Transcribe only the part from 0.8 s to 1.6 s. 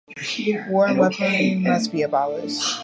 and weaponry